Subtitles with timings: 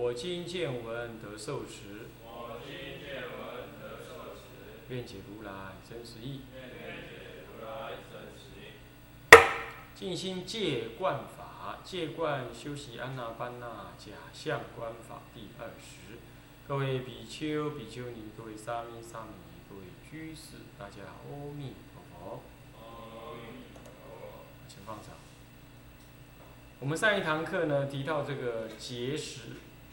[0.00, 2.06] 我今见闻得受持。
[2.22, 4.94] 我今见闻得受持。
[4.94, 6.42] 愿解如来真实义。
[6.54, 8.78] 愿解如来真实义。
[9.96, 11.80] 静心戒观法。
[11.82, 16.18] 戒观修习安那般那假相观法第二十。
[16.68, 22.42] 各位比丘、比丘尼，各位沙弥、沙弥尼，各位居士，大家阿弥陀佛。
[22.78, 24.44] 阿弥陀佛。
[24.68, 25.16] 请放掌。
[26.78, 29.40] 我们上一堂课呢提到这个节食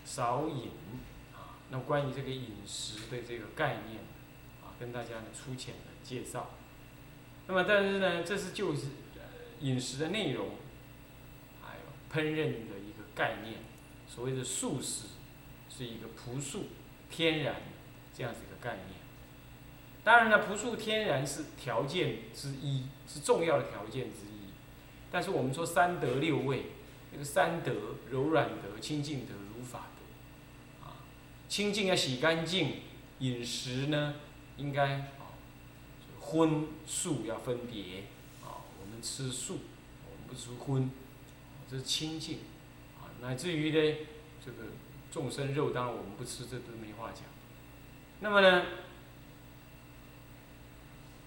[0.06, 0.70] 少饮
[1.34, 4.00] 啊，那关于这个饮食的这个概念
[4.64, 6.52] 啊，跟大家呢粗浅的介绍。
[7.48, 8.88] 那么但是呢，这是就是
[9.60, 10.52] 饮食的内容。
[11.62, 13.60] 还有烹饪的一个概念，
[14.08, 15.08] 所谓的素食，
[15.70, 16.66] 是一个朴素、
[17.10, 17.56] 天然
[18.14, 19.00] 这样子一个概念。
[20.04, 24.54] 当然了，朴素天然是条件之一，是重要的条件之一。
[25.12, 26.68] 但是我们说三德六味，
[27.12, 27.74] 那个三德
[28.12, 29.88] 柔软德、清净德、如法，
[31.48, 32.82] 清净要洗干净，
[33.20, 34.16] 饮食呢
[34.58, 35.34] 应该啊
[36.20, 38.04] 荤素要分别，
[38.44, 39.60] 啊，我们吃素，
[40.10, 40.90] 我们不吃荤。
[41.70, 42.40] 这是清净，
[43.00, 43.98] 啊，乃至于呢，
[44.44, 44.70] 这个
[45.12, 47.24] 众生肉，当然我们不吃，这都没话讲。
[48.20, 48.66] 那么呢，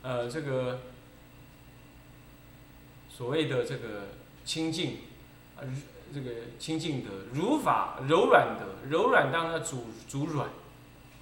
[0.02, 0.82] 呃，这个
[3.08, 4.10] 所谓的这个
[4.44, 4.98] 清净，
[5.56, 5.66] 啊，
[6.12, 10.48] 这个清净的、如法、柔软的，柔软当然主主软，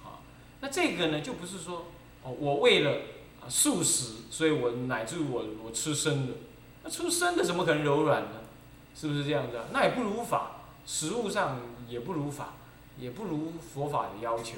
[0.03, 0.19] 啊，
[0.61, 1.87] 那这个呢，就不是说
[2.23, 2.91] 哦，我为了
[3.41, 6.33] 啊素食，所以我乃至我我吃生的，
[6.83, 8.29] 那吃生的怎么可能柔软呢？
[8.95, 9.65] 是不是这样子啊？
[9.71, 12.55] 那也不如法，食物上也不如法，
[12.97, 14.55] 也不如佛法的要求，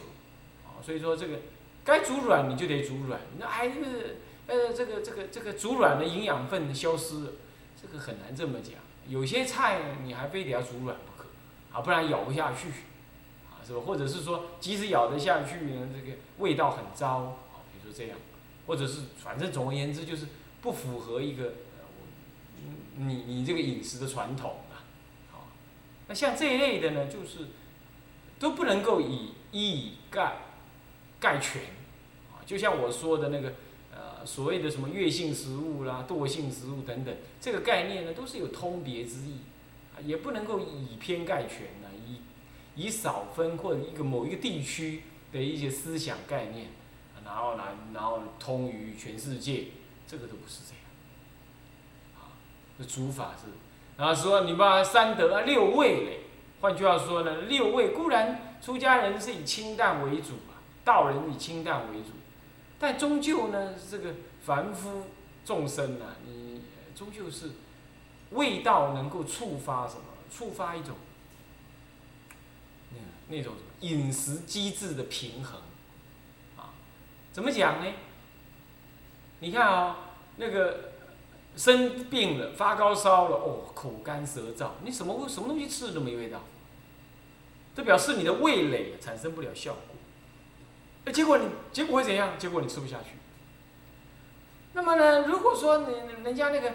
[0.66, 1.40] 啊，所以说这个
[1.84, 7.32] 该煮软你就得煮软，那还是呃这个这个这个煮软的营养分消失了，
[7.82, 8.74] 这个很难这么讲。
[9.08, 11.28] 有些菜你还非得要煮软不可，
[11.72, 12.70] 啊，不然咬不下去，
[13.50, 13.82] 啊，是吧？
[13.86, 17.08] 或者是说即使咬得下去呢，这个味道很糟，
[17.54, 18.18] 啊，比如说这样，
[18.68, 20.28] 或者是反正总而言之就是
[20.62, 21.86] 不符合一个呃。
[22.98, 24.84] 你你这个饮食的传统啊，
[25.32, 25.48] 好，
[26.08, 27.48] 那像这一类的呢，就是
[28.38, 30.36] 都不能够以一以概
[31.20, 31.62] 概全，
[32.32, 33.54] 啊，就像我说的那个
[34.26, 39.40] 所谓的什么月性食物啦、惰性食物等等，这个概念呢都是有通别之意，
[39.96, 42.22] 啊，也不能够以偏概全呢，以
[42.76, 46.68] 以少分或者一个某一个地区的一些思想概念，
[47.24, 49.66] 然后来然后通于全世界，
[50.08, 50.80] 这个都不是这样。
[52.20, 52.36] 啊，
[52.78, 53.52] 这主法是，
[53.98, 56.20] 然后说你把三德啊六味嘞，
[56.62, 62.10] 换句话说呢，六味固然出家人是以清淡为主啊，道人以清淡为主，
[62.80, 65.04] 但终究呢，这个凡夫
[65.46, 66.62] 众生啊，你
[66.96, 67.52] 终究是
[68.32, 70.02] 味道能够触发什么？
[70.32, 70.96] 触发一种
[72.92, 75.60] 那那种饮食机制的平衡
[76.58, 76.74] 啊？
[77.32, 77.92] 怎么讲呢？
[79.40, 79.98] 你看啊，
[80.38, 80.90] 那个。
[81.56, 86.42] 生病了，发高烧了，哦，口干舌燥，你什么什么东西吃都没味道，
[87.76, 89.89] 这表示你的味蕾产生不了效果。
[91.06, 92.34] 那结果你结果会怎样？
[92.38, 93.18] 结果你吃不下去。
[94.74, 96.70] 那么呢，如果说你人家那个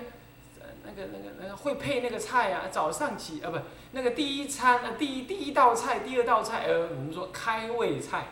[0.60, 3.58] 呃那个那个那个会配那个菜啊，早上起啊不，
[3.92, 8.26] 那个第一餐啊第一第一道菜，第二道菜，呃，我们说开胃菜，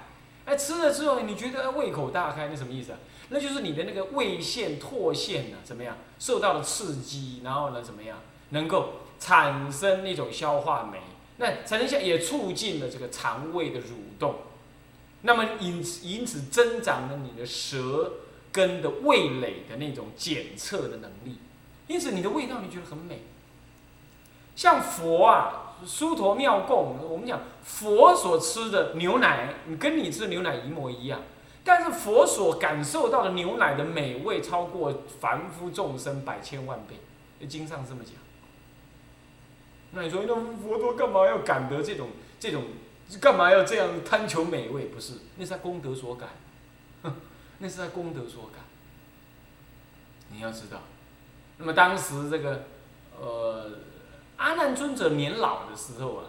[0.45, 2.93] 哎，吃了之后你觉得胃口大开，那什么意思？
[3.29, 8.19] 那就是你的那个胃腺、唾腺呢，怎么样受到了刺激，然后呢，怎么样
[8.51, 10.99] 能够产生那种消化酶？
[11.39, 14.35] 那产生下也促进了这个肠胃的蠕动，
[15.23, 18.15] 那么因因此增长了你的舌
[18.51, 21.39] 根的味蕾的那种检测的能力，
[21.87, 23.23] 因此你的味道你觉得很美。
[24.55, 31.23] 像佛啊，殊陀妙供，我们讲佛所吃的牛奶，你跟你吃的牛奶一模一样。
[31.65, 38.15] 但是佛所感受到的牛奶的美味，超过凡夫众生百千万倍，经上这么讲。
[39.93, 42.09] 那你说，那佛陀干嘛要感得这种
[42.41, 42.65] 这种，
[43.19, 44.87] 干嘛要这样贪求美味？
[44.87, 46.29] 不是，那是他功德所感，
[47.59, 48.63] 那是他功德所感。
[50.31, 50.81] 你要知道，
[51.59, 52.65] 那么当时这个，
[53.21, 53.71] 呃，
[54.37, 56.25] 阿难尊者年老的时候啊，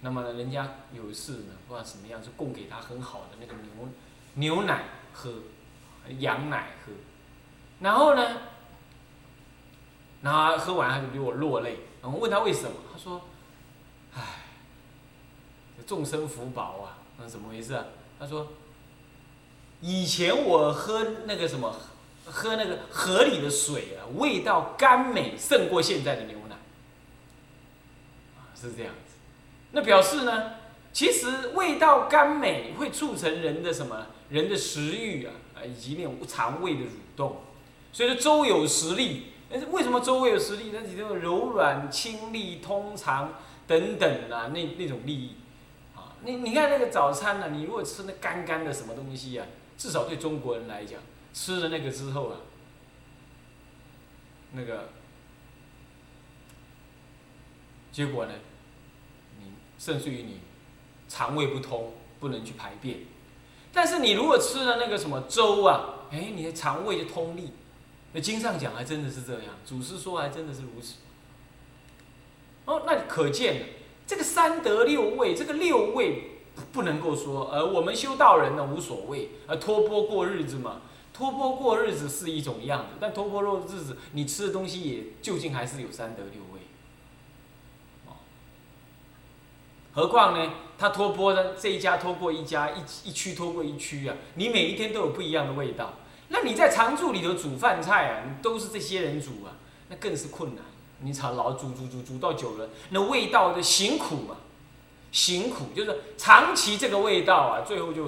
[0.00, 3.88] 那么呢，人家有一次呢，不知道什么样，就供给他很好的那个牛
[4.34, 5.32] 牛奶喝，
[6.18, 6.92] 羊奶喝，
[7.80, 8.38] 然后呢，
[10.22, 13.22] 然后喝完他就给我落泪，然后问他为什么，他说，
[14.12, 14.20] 唉，
[15.86, 17.84] 众生福报啊，那怎么回事啊？
[18.18, 18.48] 他说，
[19.80, 21.74] 以前我喝那个什么，
[22.24, 26.56] 喝那个河里的水啊，味道甘美胜过现在的牛奶，
[28.54, 29.14] 是这样子。
[29.72, 30.52] 那表示呢，
[30.92, 34.06] 其实味道甘美会促成人的什么？
[34.28, 35.32] 人的食欲啊，
[35.66, 37.38] 以及那种肠胃的蠕动。
[37.92, 40.70] 所以说周有实力，但是为什么周会有实力？
[40.72, 43.32] 那里头柔软、清利、通肠
[43.66, 45.34] 等等啊，那那种利益。
[46.22, 47.48] 你你看那个早餐呢？
[47.50, 49.46] 你如果吃那干干的什么东西啊，
[49.78, 51.00] 至少对中国人来讲，
[51.32, 52.36] 吃了那个之后啊，
[54.52, 54.90] 那个
[57.90, 58.32] 结果呢，
[59.38, 60.40] 你甚至于你
[61.08, 62.98] 肠胃不通，不能去排便。
[63.72, 67.52] 但是你如果吃了那个什么粥啊，哎，你的肠胃就通利。
[68.12, 70.96] 那经上讲还真的是这样，祖师说还真的是如此。
[72.66, 73.79] 哦，那可见。
[74.10, 76.32] 这个三德六味，这个六味
[76.72, 80.80] 不能够说，呃，我们修道人呢无所谓，呃，托钵过日子嘛，
[81.12, 86.60] 托钵过日子是一种样子，但托钵过日子，你吃的东西也究竟还是有三德六味，
[89.94, 95.94] 何况呢，他托钵呢，这一家托过一家，一一区托过一区啊，你每一天都有不一样的味道，
[96.30, 99.54] 那你在常住里头煮饭菜啊，都是这些人煮啊，
[99.88, 100.64] 那更是困难。
[101.02, 104.36] 你炒老煮煮煮煮到久了，那味道的辛苦嘛，
[105.10, 108.04] 辛苦就是长期这个味道啊，最后就，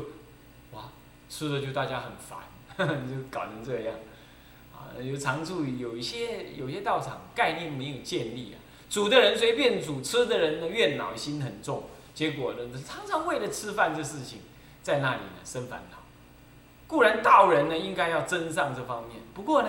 [0.72, 0.90] 哇，
[1.28, 2.38] 吃的就大家很烦，
[3.08, 3.94] 就搞成这样，
[4.74, 8.60] 啊，有常住有一些有些道场概念没有建立啊，
[8.90, 11.84] 煮的人随便煮，吃的人呢怨恼心很重，
[12.14, 14.40] 结果呢常常为了吃饭这事情，
[14.82, 15.96] 在那里呢生烦恼。
[16.86, 19.68] 固然道人呢应该要增上这方面，不过呢，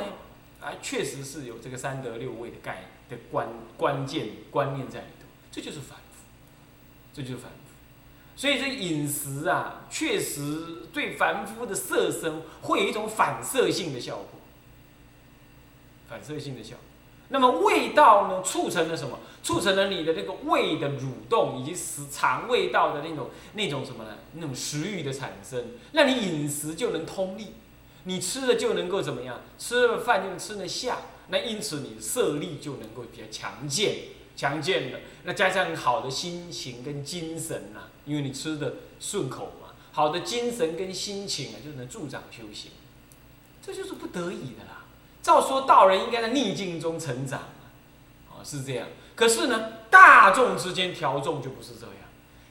[0.59, 2.89] 啊确实是有这个三德六味的概念。
[3.31, 6.25] 关关键观念在里头，这就是反复，
[7.13, 7.57] 这就是反复。
[8.35, 14.39] 所以这饮食啊，确实对凡夫的色身会有一种反射性的效果，
[16.09, 16.79] 反射性的效果。
[17.29, 19.19] 那么味道呢，促成了什么？
[19.41, 24.17] 促成了你的那个胃的蠕动，以及食肠胃道的那种那种什么呢？
[24.33, 27.53] 那种食欲的产生，让你饮食就能通利，
[28.03, 29.41] 你吃了就能够怎么样？
[29.57, 30.97] 吃了饭就能吃得下。
[31.33, 33.95] 那因此你的色力就能够比较强健，
[34.35, 34.99] 强健的。
[35.23, 42.69] 那加上好的心情跟精神呐，因为你吃的顺口嘛，好的精神跟心情啊，就能助长修行。
[43.63, 44.85] 这就是不得已的啦。
[45.23, 47.39] 照说道人应该在逆境中成长
[48.29, 48.87] 啊，是这样。
[49.15, 51.95] 可是呢，大众之间调众就不是这样，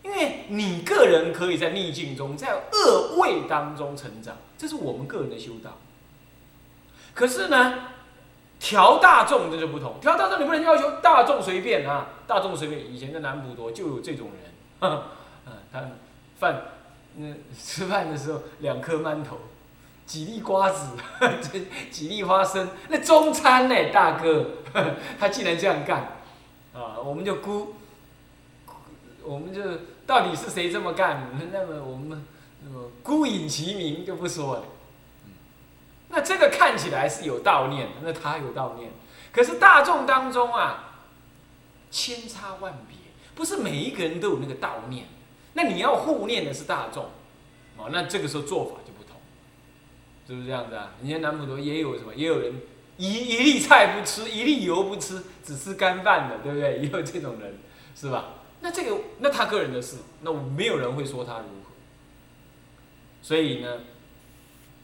[0.03, 5.79] 因为你个人可以在逆境中，在恶味当中成长，这是我们个人的修道。
[7.15, 7.92] 可是呢？
[8.65, 12.93] 调大众这就不同，调大众你不能要求大众随便啊，大众随便。
[12.93, 15.03] 以前在南普陀就有这种人，嗯，
[15.73, 15.83] 他
[16.39, 16.63] 饭，
[17.17, 19.37] 嗯，吃饭的时候两颗馒头，
[20.07, 20.97] 几粒瓜子，
[21.91, 24.47] 几粒花生，那中餐呢，大哥，
[25.19, 26.23] 他竟然这样干，
[26.73, 27.75] 啊，我们就估，
[29.25, 29.61] 我们就
[30.07, 31.29] 到底是谁这么干？
[31.53, 32.25] 那么我们
[32.65, 34.65] 那么，孤影其名就不说了。
[36.15, 38.93] 那这个看起来是有悼念，那他有悼念，
[39.33, 40.99] 可是大众当中啊，
[41.91, 42.99] 千差万别，
[43.35, 45.07] 不是每一个人都有那个悼念。
[45.55, 47.05] 那你要护念的是大众，
[47.79, 49.19] 哦，那这个时候做法就不同，
[50.27, 50.93] 是不是这样子啊？
[51.01, 52.61] 人家南普陀也有什么，也有人
[52.99, 56.79] 一一粒菜不吃，一粒油不吃，只吃干饭的，对不对？
[56.81, 57.59] 也有这种人，
[57.97, 58.35] 是吧？
[58.61, 61.71] 那这个那他个人的事，那没有人会说他如何。
[63.23, 63.79] 所以呢？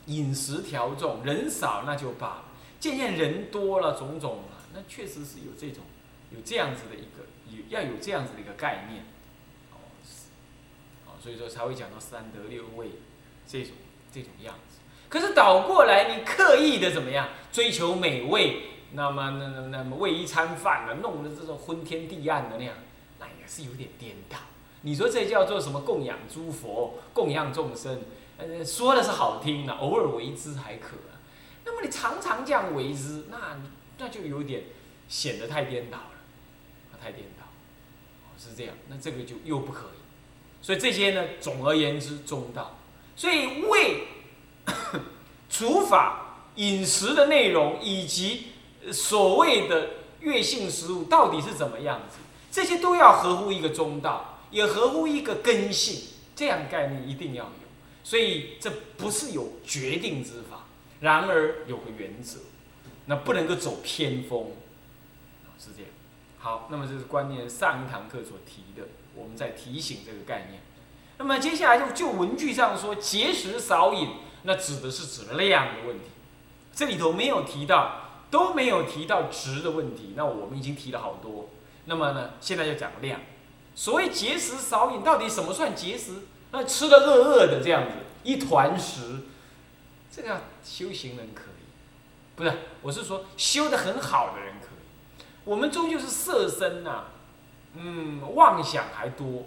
[0.09, 2.45] 饮食调重，人少那就罢了。
[2.81, 5.85] 渐渐人多了，种种啊，那确实是有这种，
[6.31, 9.05] 有这样子的一个，有要有这样子的一个概念，
[9.73, 9.79] 哦，
[11.07, 12.91] 哦，所以说才会讲到三德六味
[13.47, 13.73] 这种
[14.13, 14.79] 这种样子。
[15.09, 18.63] 可是倒过来，你刻意的怎么样追求美味，
[18.93, 22.75] 那么那那那么为一餐饭呢，弄得这种昏天地暗的那样，
[23.19, 24.39] 那也是有点颠倒。
[24.83, 28.03] 你说这叫做什么供养诸佛，供养众生？
[28.39, 30.97] 呃，说的是好听的，偶尔为之还可。
[31.65, 33.61] 那么你常常这样为之，那
[33.99, 34.63] 那就有点
[35.09, 37.45] 显得太颠倒了，太颠倒，
[38.39, 38.75] 是这样。
[38.89, 39.99] 那这个就又不可以。
[40.63, 42.79] 所以这些呢，总而言之，中道。
[43.17, 44.07] 所以为
[45.51, 48.47] 除法饮食的内容，以及
[48.93, 49.91] 所谓的
[50.21, 52.19] 月性食物到底是怎么样子，
[52.51, 57.68] 这些都要合乎一个中道，也合乎一个根性，这样概念一定要有。
[58.03, 60.65] 所以这不是有决定之法，
[61.01, 62.39] 然而有个原则，
[63.07, 64.53] 那不能够走偏锋，
[65.59, 65.91] 是这样。
[66.39, 70.63] 好，那么这是观念上一堂课所提的，我们在提醒这个概念。
[71.19, 74.09] 那么接下来就就文句上说节食少饮，
[74.45, 76.05] 那指的是指量的问题，
[76.73, 80.15] 这里头没有提到，都没有提到值的问题。
[80.17, 81.51] 那我们已经提了好多。
[81.87, 83.21] 那么呢，现在就讲量。
[83.75, 86.13] 所谓节食少饮，到底什么算节食？
[86.51, 87.93] 那吃的饿饿的这样子，
[88.25, 89.21] 一团食，
[90.11, 91.65] 这个修行人可以，
[92.37, 92.53] 不是？
[92.83, 95.25] 我是说修的很好的人可以。
[95.45, 97.05] 我们终究是色身呐，
[97.75, 99.47] 嗯，妄想还多。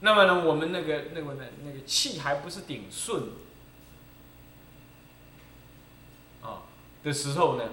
[0.00, 3.22] 那么呢，我们那个那个那那个气还不是顶顺
[6.40, 6.62] 啊
[7.02, 7.64] 的时候呢，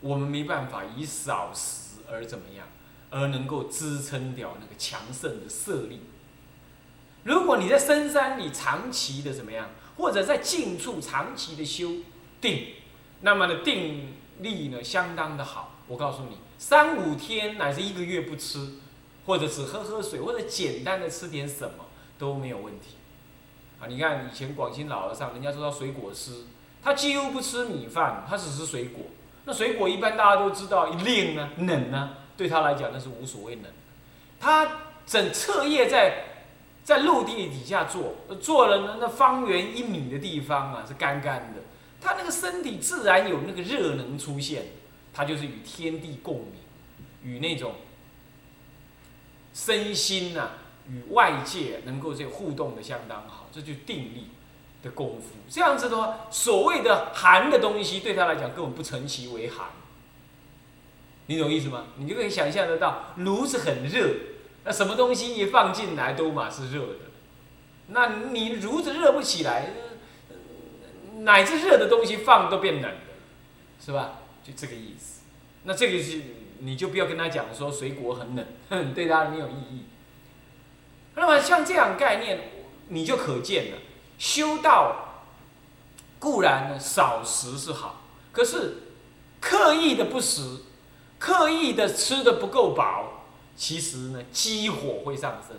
[0.00, 2.66] 我们没办法以少食而怎么样，
[3.10, 6.00] 而能够支撑掉那个强盛的色力。
[7.26, 11.90] 如果你在深山里长期的怎么样，或者在近处长期的修
[12.40, 12.68] 定，
[13.22, 15.72] 那么呢定力呢相当的好。
[15.88, 18.74] 我告诉你，三五天乃至一个月不吃，
[19.26, 22.90] 或者只喝喝水，或者简单的吃点什么都没有问题。
[23.80, 26.44] 啊，你看以前广兴老和尚，人家说他水果师，
[26.80, 29.02] 他几乎不吃米饭，他只吃水果。
[29.46, 33.64] 那水果一般大家都知道，令呢冷呢，对他来讲那是无所谓冷。
[34.38, 36.35] 他整彻夜在。
[36.86, 41.60] 在陆地底下做，做了呢，那方圆一米的地方啊是干干的，
[42.00, 44.66] 他那个身体自然有那个热能出现，
[45.12, 46.52] 他就是与天地共鸣，
[47.24, 47.74] 与那种
[49.52, 50.50] 身心呐
[50.88, 54.28] 与外界能够这互动的相当好，这就定力
[54.80, 55.30] 的功夫。
[55.50, 59.66] 这样子的话，所谓的寒的东西对他来讲根本不成其为寒，
[61.26, 61.86] 你懂意思吗？
[61.96, 64.35] 你就可以想象得到，炉子很热。
[64.66, 66.98] 那什么东西一放进来都嘛是热的，
[67.86, 69.70] 那你炉子热不起来，
[71.18, 72.98] 乃至热的东西放都变冷的，
[73.80, 74.14] 是吧？
[74.42, 75.20] 就这个意思。
[75.62, 76.20] 那这个是
[76.58, 79.84] 你就不要跟他讲说水果很冷，哼 对他没有意义。
[81.14, 82.50] 那么像这样概念，
[82.88, 83.78] 你就可见了，
[84.18, 85.24] 修道
[86.18, 88.78] 固然呢少食是好，可是
[89.40, 90.58] 刻意的不食，
[91.20, 93.12] 刻意的吃的不够饱。
[93.56, 95.56] 其实呢，激火会上升。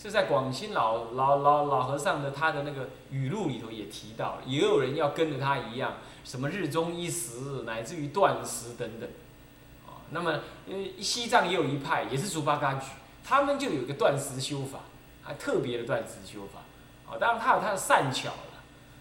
[0.00, 5.94] 这在广兴老老老老和尚的他的那个语录里头也提到，也有人要跟着他一样，
[6.24, 9.08] 什么日中一食，乃至于断食等等。
[9.86, 12.86] 啊，那么呃西藏也有一派，也是竹巴嘎举，
[13.24, 14.80] 他们就有一个断食修法，
[15.24, 16.60] 还特别的断食修法。
[17.10, 18.36] 啊，当然他有他的善巧了。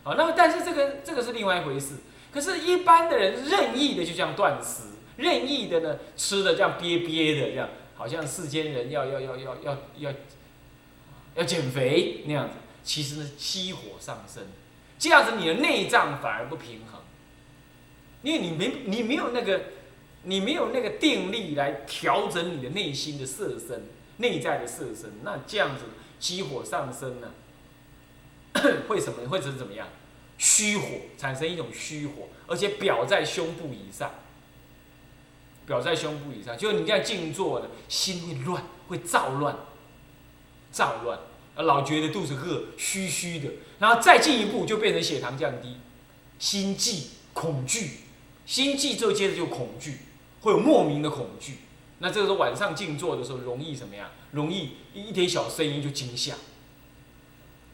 [0.04, 1.98] 啊，那么但是这个这个是另外一回事。
[2.32, 4.84] 可是，一般的人任意的就这样断食。
[5.18, 10.14] 任意的呢，吃的这样憋憋的，这样好像世间人要要要要要要
[11.36, 14.44] 要减肥那样子，其实呢，激火上升，
[14.98, 17.02] 这样子你的内脏反而不平衡，
[18.22, 19.62] 因为你没你没有那个
[20.24, 23.86] 你没有那个定力来调整你的内心的色身，
[24.18, 25.84] 内在的色身，那这样子
[26.20, 27.32] 激火上升呢，
[28.88, 29.28] 会什么？
[29.30, 29.88] 会成怎么样？
[30.38, 30.86] 虚火
[31.18, 34.12] 产生一种虚火，而且表在胸部以上。
[35.68, 39.56] 表在胸部以上，就你这样静坐的，心会乱，会躁乱，
[40.72, 41.20] 躁乱，
[41.58, 45.76] 老觉得肚子饿，虚虚的，然后再进一步就变成血糖降低，
[46.40, 47.98] 心悸、恐惧，
[48.46, 49.98] 心悸之后接着就恐惧，
[50.42, 51.58] 会有莫名的恐惧。
[52.00, 54.10] 那这个时候晚上静坐的时候，容易什么样？
[54.32, 56.36] 容易一点小声音就惊吓，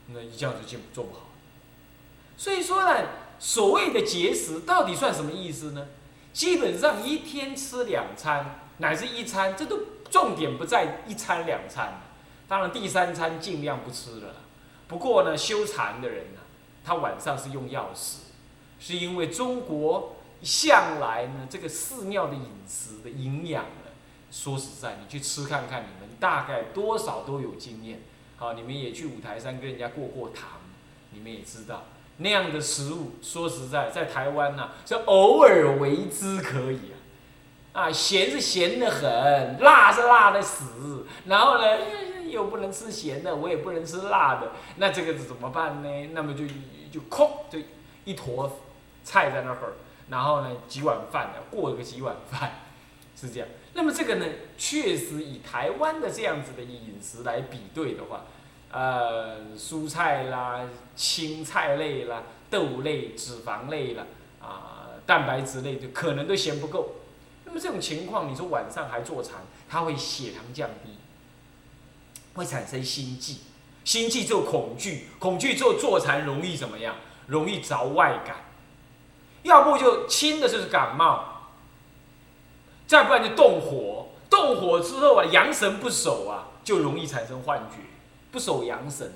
[0.08, 1.30] 那一这样子就做不好。
[2.36, 3.08] 所以说呢，
[3.38, 5.88] 所谓的节食到底算什么意思呢？
[6.34, 12.02] 基本上一天吃两餐，乃至一餐，这都重点不在一餐两餐。
[12.48, 14.36] 当然第三餐尽量不吃了。
[14.88, 16.42] 不过呢，修禅的人呢，
[16.84, 18.18] 他晚上是用药食，
[18.80, 23.92] 是因为中国向来呢这个寺庙的饮食的营养呢，
[24.32, 28.02] 说实在，你去吃看看，你们大概多少都有经验。
[28.38, 30.60] 好，你们也去五台山跟人家过过堂，
[31.12, 31.86] 你们也知道。
[32.17, 36.79] 那样的食物，说实在，在台湾呐，是偶尔为之可以
[37.74, 41.65] 啊，啊，咸是咸的很，辣是辣的死，然后呢，
[42.29, 46.10] 又不能吃咸的，我也不能吃辣的，那这个怎么办呢？
[46.13, 46.46] 那么就
[46.91, 47.58] 就空，就
[48.05, 48.60] 一坨
[49.03, 49.74] 菜在那儿，
[50.10, 52.51] 然后呢，几碗饭，过个几碗饭，
[53.20, 53.50] 是这样。
[53.74, 58.22] 那么这个呢，确实以台湾的这样子的饮食来比对的话。
[58.74, 60.62] 呃，蔬菜啦、
[60.96, 64.03] 青菜类啦、豆类、脂肪类啦，
[64.42, 66.96] 啊，蛋白质类的可能都嫌不够。
[67.46, 70.98] 那么这种情况，你说晚上还坐禅，它会血糖降低，
[72.34, 73.42] 会产生心悸，
[73.86, 76.96] 心悸就恐惧，恐惧之后坐禅容易怎么样？
[77.27, 78.38] 容易着外感，
[79.44, 81.51] 要不就轻的就是感冒，
[82.88, 87.77] 再不然就动火，动火之后啊，阳神不守啊，就容易产生幻觉，
[88.34, 89.10] 不守阳神。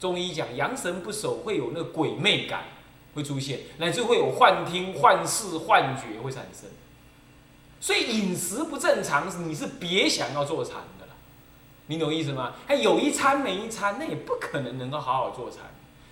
[0.00, 2.64] 中医讲阳神不守，会有那个鬼魅感
[3.14, 6.70] 会出现，乃至会有幻听、幻视、幻觉会产生。
[7.78, 11.12] 所以饮食不正常，你是别想要坐禅的了，
[11.86, 12.54] 你懂意思吗？
[12.66, 15.60] 还有一餐没一餐，那也不可能能够好好坐禅。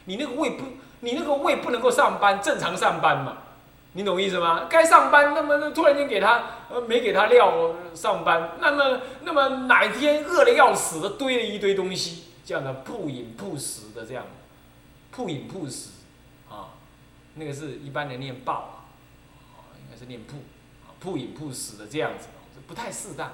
[0.04, 0.64] 你那个胃不，
[1.00, 3.38] 你那个胃不能够上班，正常上班嘛？
[3.98, 4.66] 你懂意思吗？
[4.70, 14.24] 该上班，那么突然间给他呃没给他料上班，那么那么哪一天饿的要死的堆了一堆东西，这样的不饮不食的这样，
[15.10, 15.88] 不饮不食
[16.48, 16.78] 啊，
[17.34, 18.84] 那个是一般的念报
[19.56, 20.36] 啊，应该是念不。
[21.00, 22.28] 不饮不食的这样子，
[22.68, 23.32] 不太适当，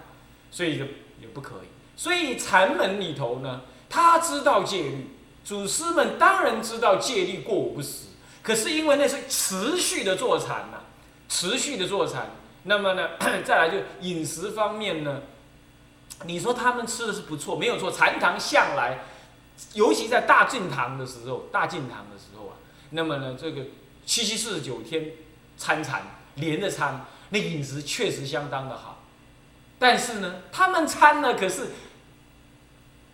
[0.50, 0.84] 所以就
[1.20, 1.68] 也不可以。
[1.94, 5.10] 所以禅门里头呢，他知道戒律，
[5.44, 8.08] 祖师们当然知道戒律过午不食。
[8.44, 10.78] 可是因为那是持续的坐禅呐，
[11.30, 12.30] 持续的坐禅，
[12.64, 13.08] 那么呢，
[13.42, 15.22] 再来就饮食方面呢，
[16.26, 17.90] 你说他们吃的是不错，没有错。
[17.90, 18.98] 禅堂向来，
[19.72, 22.52] 尤其在大进堂的时候，大进堂的时候啊，
[22.90, 23.62] 那么呢，这个
[24.04, 25.12] 七七四十九天
[25.56, 26.02] 参禅，
[26.34, 27.06] 连着参。
[27.30, 29.02] 那饮食确实相当的好，
[29.78, 31.68] 但是呢，他们参呢可是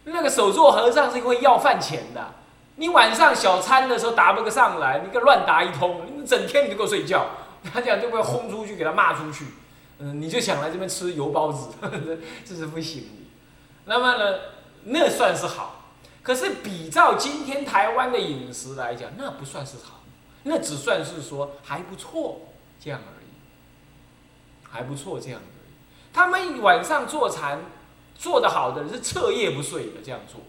[0.03, 2.35] 那个手座和尚是会要饭钱的。
[2.81, 7.27] 你晚上小餐的时候打不个上来，你个乱打一通，你整天你就给我睡觉，
[7.63, 9.45] 他这样就被轰出去，给他骂出去。
[9.99, 11.69] 嗯，你就想来这边吃油包子，
[12.43, 13.09] 这是不行的。
[13.85, 14.39] 那么呢，
[14.85, 15.91] 那算是好，
[16.23, 20.01] 可是比照今天台湾的饮食来讲，那不算是好，
[20.45, 22.49] 那只算是说还不错
[22.83, 23.29] 这样而已。
[24.71, 25.75] 还不错，这样而已。
[26.15, 27.61] 他们晚上坐禅，
[28.17, 30.41] 做得好的人是彻夜不睡的这样做，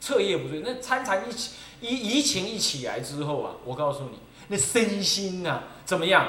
[0.00, 0.60] 彻夜不睡。
[0.64, 4.18] 那参禅一起一怡情一起来之后啊，我告诉你，
[4.48, 6.28] 那身心呐怎么样？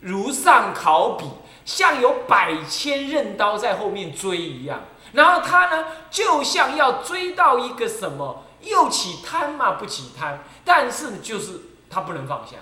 [0.00, 1.24] 如上考比，
[1.64, 4.82] 像有百千刃刀在后面追一样。
[5.12, 12.56] 然后他呢，就像要追到一个什么，又起贪嘛，不起贪，但是就是他不能放下。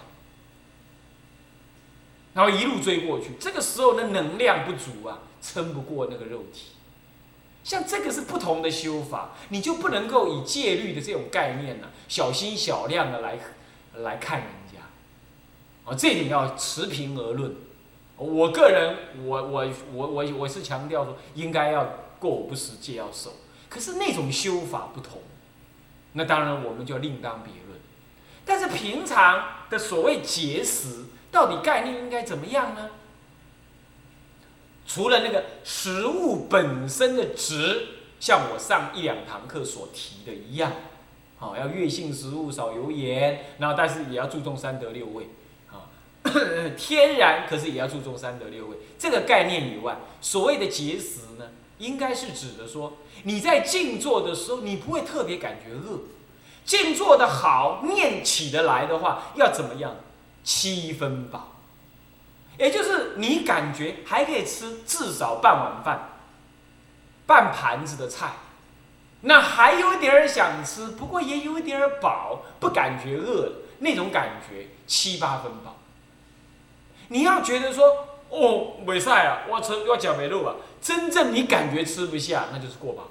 [2.34, 6.72] 然后一路追过去，这个时候呢能量不足啊，撑不过那个肉体。
[7.64, 13.38] 像这个是不同的修法，你就不能够以戒律的这种概念呢，小心小量的来
[13.94, 14.78] 来看人家。
[15.90, 17.56] 啊，这点要持平而论。
[18.16, 18.96] 我个人，
[19.26, 21.88] 我我我我我是强调说，应该要
[22.20, 23.32] 过午不食戒要守。
[23.68, 25.22] 可是那种修法不同，
[26.12, 27.80] 那当然我们就另当别论。
[28.44, 31.06] 但是平常的所谓节食。
[31.34, 32.90] 到底概念应该怎么样呢？
[34.86, 37.86] 除了那个食物本身的值，
[38.20, 40.72] 像我上一两堂课所提的一样，
[41.38, 45.28] 好，要悦性食物，少油盐，然后但是也要注重三德六味，
[45.70, 45.88] 啊，
[46.76, 48.76] 天然，可是也要注重三德六味。
[48.98, 56.00] 这个概念以外，所谓的节食呢，应该是指的说，你在静坐的时候，你不会特别感觉饿，
[56.64, 59.96] 静坐的好，念起得来的话，要怎么样？
[60.42, 61.53] 七分饱，
[62.58, 66.10] 也就是你感觉还可以吃至少半碗饭，
[67.26, 68.30] 半盘子的菜，
[69.22, 75.76] 那还有点儿想吃，不过也有点儿饱，不感觉饿那种感觉，七八分饱。
[77.08, 83.08] 你要觉得说，哦，没赛啊，我吃我脚没肉啊，真正你感觉吃不下，那就是过饱。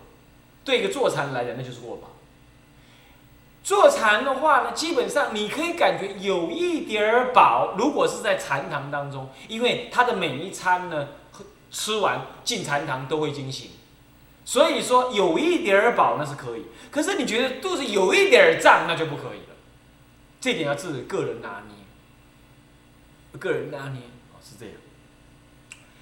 [0.63, 2.12] 对一个坐禅来讲，那就是过饱。
[3.63, 7.76] 坐禅的话呢，基本上你可以感觉有一点儿饱。
[7.78, 11.08] 如果是在禅堂当中，因为他的每一餐呢，
[11.71, 13.71] 吃完进禅堂都会惊醒，
[14.43, 16.65] 所以说有一点儿饱那是可以。
[16.91, 19.56] 可是你觉得肚子有一点儿胀，那就不可以了。
[20.41, 24.02] 这点要自己个人拿捏，个人拿捏
[24.34, 24.76] 哦，是这样。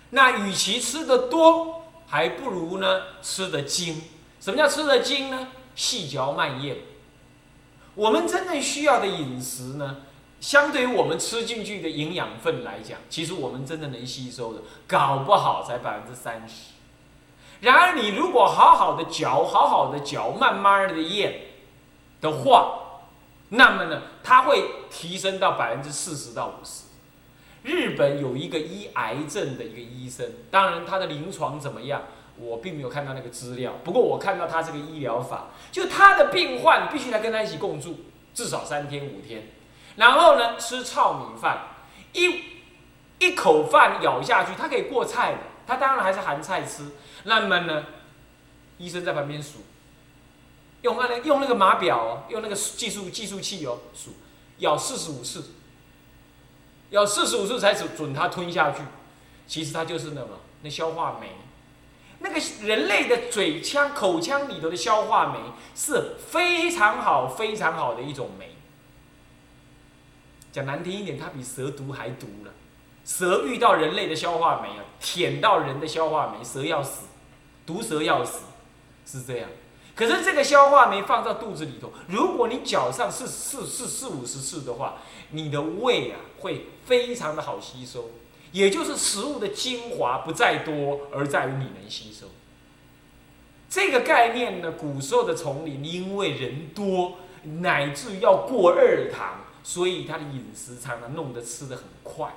[0.10, 4.02] 那与其吃的多，还不如呢吃的精。
[4.40, 5.50] 什么叫吃的精呢？
[5.76, 6.78] 细嚼慢咽。
[7.96, 9.98] 我们真正需要的饮食呢，
[10.40, 16.72] 相对于我们吃进去的营养分来讲，其实我们真的能吸收的，搞不好才百分之三十。
[17.60, 21.42] 然而，你如果好好的嚼，好好的嚼，慢慢的咽
[22.20, 22.80] 的话，
[23.50, 26.86] 那么呢，它会提升到百分之四十到五十。
[27.64, 32.02] 日本有一个医癌症的一个医生，当然他的临床怎么样？
[32.38, 38.00] 我并没有看到那个资料，不过我看到他这个医疗法，就他的病患必须来跟他一起共住，
[38.34, 39.50] 至少三天五天，
[39.96, 41.68] 然后呢吃糙米饭，
[42.14, 42.44] 一
[43.20, 46.92] 一口饭咬下去，他可以过菜的，他当然还是含菜吃。
[47.24, 47.86] 那么呢，
[48.78, 49.60] 医生在旁边数，
[50.82, 54.12] 用那个用那个码表哦，用那个计数计数器哦数，
[54.58, 55.52] 咬四十五次，
[56.90, 58.82] 咬四十五次才准准他吞下去。
[59.48, 61.28] 其实它就是那个那消化酶，
[62.24, 65.40] 那个人类的嘴腔口腔里头的消化酶
[65.76, 68.56] 是非常好非常好的一种酶。
[70.52, 72.52] 讲难听一点，它比蛇毒还毒了。
[73.04, 77.06] 蛇遇到人类的消化酶啊，舔到人的消化酶，蛇要死，
[77.66, 78.42] 毒蛇要死，
[79.06, 79.50] 是这样。
[79.96, 84.98] 可是这个消化酶放到肚子里头，如果你脚上四四四四五十次的话，
[85.32, 88.12] 你的胃啊会非常的好吸收，
[88.52, 92.28] 也就是食物的精华不在多，而在于你能吸收。
[93.70, 97.18] 这个概念呢，古时候的丛林因为人多，
[97.62, 99.42] 乃至于要过二堂。
[99.64, 102.34] 所以他的饮食常常弄得吃的很快，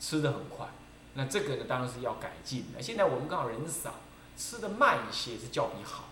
[0.00, 0.66] 吃的很快，
[1.12, 2.80] 那这个呢当然是要改进的。
[2.80, 3.96] 现在我们刚好人少，
[4.34, 6.08] 吃的慢一些是较比好，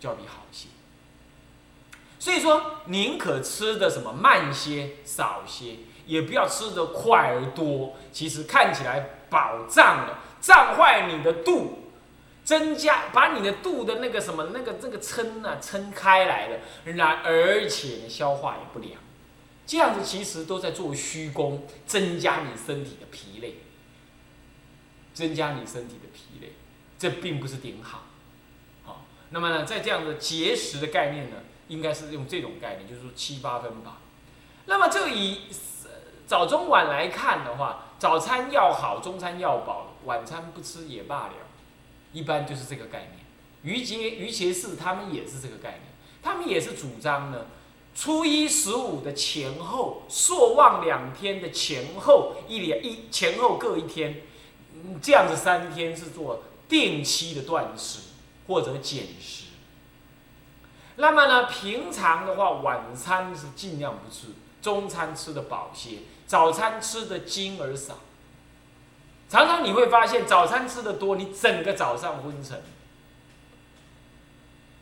[0.00, 0.66] 较比好一些。
[2.18, 5.76] 所以说宁可吃的什么慢些、少些，
[6.06, 7.94] 也不要吃的快而多。
[8.12, 11.82] 其实看起来饱胀了，胀坏你的肚。
[12.46, 19.00] 增加把你的肚的那个什么那个这个撑啊撑开来了，然而且消化也不良，
[19.66, 23.56] 这样子其实都在做虚功，增加你身体的疲累，
[25.12, 26.52] 增加你身体的疲累，
[26.96, 28.04] 这并不是顶好，
[28.84, 33.96] 好，那么呢，在这样的节食的概念呢，应该是用这种概念，就是说七八分饱。
[34.66, 35.40] 那么这以
[36.26, 41.32] 早中晚来看的话，早餐要好，中餐要饱，晚餐不吃也罢了。
[42.12, 43.18] 一般就是这个概念，
[43.62, 45.82] 于节于节士他们也是这个概念，
[46.22, 47.46] 他们也是主张呢，
[47.94, 54.22] 初一十五的前后，朔望两天的前后一两一前后各一天，
[54.74, 58.00] 嗯这样子三天是做定期的断食
[58.46, 59.44] 或者减食。
[60.96, 64.28] 那么呢，平常的话，晚餐是尽量不吃，
[64.62, 67.98] 中餐吃的饱些，早餐吃的精而少。
[69.28, 72.62] 常常你会发现，早餐吃的多，你整个早上昏沉，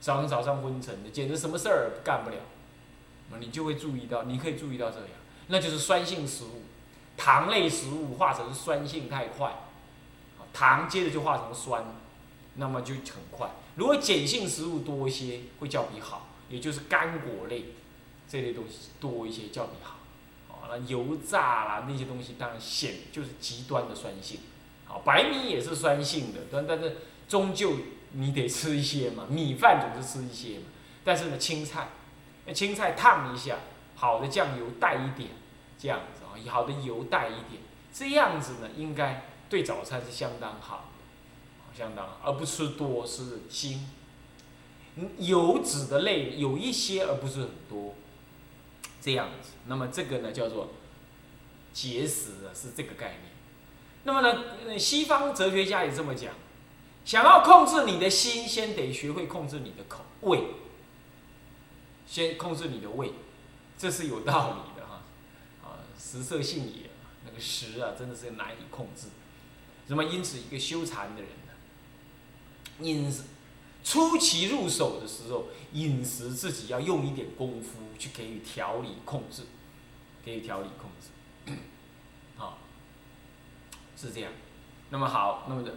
[0.01, 2.37] 早上早上昏沉的，简直什么事儿干不了。
[3.31, 5.09] 那你就会注意到，你可以注意到这样，
[5.49, 6.63] 那就是酸性食物，
[7.17, 9.55] 糖类食物化成酸性太快，
[10.53, 11.83] 糖接着就化成酸，
[12.57, 13.51] 那么就很快。
[13.77, 17.73] 如果碱性食物多一些，会较比好，也就是干果类
[18.29, 19.97] 这类东西多一些，较比好。
[20.87, 24.41] 油炸啦那些东西，当然显就是极端的酸性。
[24.85, 26.99] 好，白米也是酸性的，但但是
[27.29, 27.73] 终究
[28.13, 30.65] 你得吃一些嘛， 米饭总是吃一些嘛。
[31.05, 31.89] 但是呢，青菜，
[32.53, 33.59] 青菜烫一下，
[33.95, 35.31] 好的酱油带一点，
[35.79, 40.91] 这样子啊，好的油带一点，这样子呢，应该对早餐是相当好
[41.73, 43.89] 的，相当，而不吃多是精。
[45.19, 47.97] 油脂的类有一些，而不是很多。
[49.05, 50.71] 这样子，那么这个呢叫做
[51.75, 53.33] 节食是这个概念。
[54.05, 56.33] 那么呢，西方哲学家也这么讲，
[57.05, 60.45] 想要控制你的心，先得学会控制你的口胃，
[62.07, 63.13] 先控制你的胃，
[63.77, 65.03] 这是有道理的哈。
[65.63, 66.89] 啊，食色性也，
[67.27, 69.09] 那个食啊，真的是难以控制。
[69.89, 71.53] 那么因此，一个修禅的人呢，
[72.81, 73.13] 因
[73.85, 75.45] 初期入手的时候，
[75.75, 79.43] 饮食自己要用一点功夫去给予调理控制，
[80.25, 81.53] 给予调理控制，
[82.37, 82.59] 好，
[83.95, 84.33] 是这样。
[84.89, 85.75] 那么好，那么的，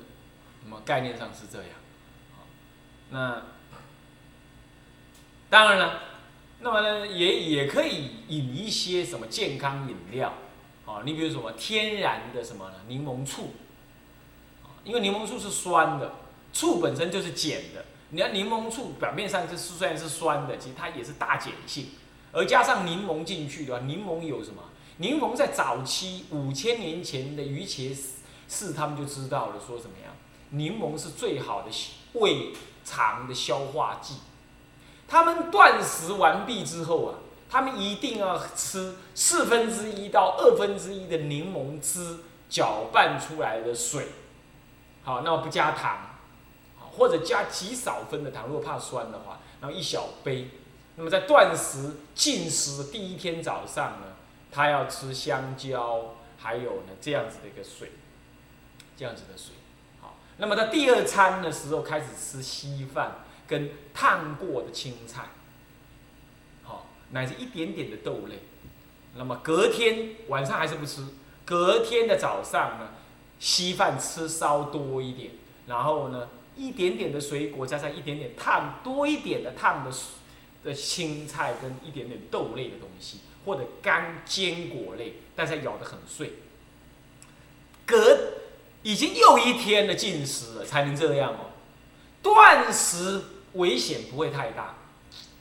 [0.63, 1.71] 那么概念上是这样。
[3.09, 3.43] 那
[5.49, 6.01] 当然了，
[6.61, 10.33] 那么呢，也也可以饮一些什么健康饮料，
[10.85, 13.51] 啊，你比如什么天然的什么呢柠檬醋，
[14.85, 16.15] 因为柠檬醋是酸的，
[16.53, 17.83] 醋本身就是碱的。
[18.09, 21.87] 你看柠檬醋表面上是虽然是酸的，其实它也是大碱性，
[22.31, 24.63] 而加上柠檬进去的话，柠檬有什么？
[24.97, 27.95] 柠檬在早期五千年前的于伽
[28.47, 30.13] 士他们就知道了，说什么呀？
[30.51, 31.69] 柠檬是最好的
[32.13, 32.53] 胃
[32.85, 34.15] 肠的消化剂。
[35.07, 37.15] 他们断食完毕之后啊，
[37.49, 44.07] 他们一定要吃四分之一到二分之一的柠檬汁搅拌出来的水，
[45.03, 46.06] 好，那么不加糖。
[46.97, 50.49] 或者加极少分的糖，如果怕酸的话，然后一小杯。
[50.95, 54.15] 那么在断食进食的第一天早上呢，
[54.51, 57.91] 他要吃香蕉，还有呢这样子的一个水，
[58.97, 59.53] 这样子的水。
[60.01, 65.25] 好，那么在第二餐的时候开始吃稀饭跟烫过的青菜，
[66.63, 68.39] 好，乃至一点点的豆类。
[69.15, 71.05] 那么隔天晚上还是不吃，
[71.45, 72.89] 隔天的早上呢，
[73.39, 75.33] 稀饭吃稍多一点，
[75.67, 79.91] 然后呢，一点点的水果加上一点点烫多一点的烫的
[80.63, 86.33] 的青菜跟一点点豆类的东西，或者干坚果类，但是咬得很碎。
[87.85, 88.33] 隔
[88.83, 91.51] 已经又一天的进食了，才能这样哦。
[92.21, 93.21] 断食
[93.53, 94.75] 危险不会太大，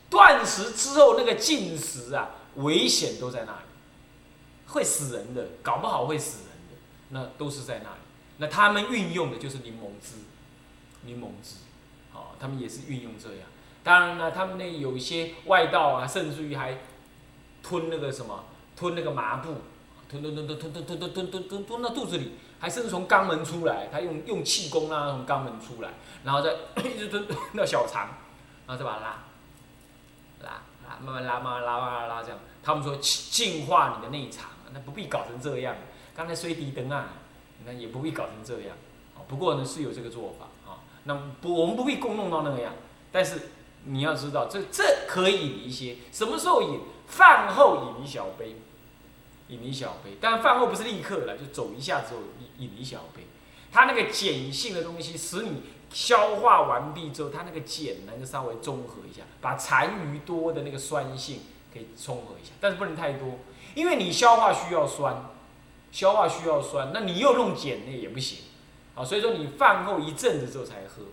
[0.09, 3.67] 断食之后那个进食啊，危险都在那里，
[4.69, 6.77] 会死人的，搞不好会死人的，
[7.09, 8.01] 那都是在那里。
[8.39, 10.17] 那他们运用的就是柠檬汁，
[11.07, 11.57] 柠檬汁，
[12.13, 13.49] 哦，他们也是运用这样。
[13.83, 16.77] 当然了，他们那有一些外道啊，甚至于还
[17.63, 18.45] 吞那个什么，
[18.77, 19.55] 吞那个麻布，
[20.09, 22.33] 吞吞吞吞吞吞吞吞吞吞吞吞到肚子里。
[22.59, 25.91] 还甚至从肛门出来，他用用气功啊，从肛门出来，
[26.25, 28.09] 然后再一直吞吞到小肠，
[28.67, 29.25] 然后再把它拉，
[30.41, 32.39] 拉拉，慢慢拉，慢慢拉，慢慢拉，这样。
[32.63, 35.77] 他们说净化你的内肠，那不必搞成这样。
[36.17, 37.11] 刚才吹笛灯啊，
[37.67, 38.75] 那也不必搞成这样。
[39.29, 40.47] 不过呢是有这个做法。
[41.07, 42.75] 那不，我们不必共弄到那个样。
[43.11, 43.49] 但是
[43.85, 45.97] 你要知道，这这可以饮一些。
[46.13, 46.81] 什么时候饮？
[47.07, 48.57] 饭后饮一小杯。
[49.49, 52.21] 饮一小杯，但饭后不是立刻了，就走一下之后
[52.59, 53.23] 饮一小杯。
[53.71, 61.43] 它那个碱性的东西，使你消化完毕之后，它那个碱能够稍微中和一下，把残余多的那个酸性
[61.73, 63.39] 可以中和一下，但是不能太多，
[63.77, 65.27] 因为你消化需要酸，
[65.93, 68.39] 消化需要酸，那你又弄碱那也不行，
[68.97, 71.05] 啊，所以说你饭后一阵子之后才喝。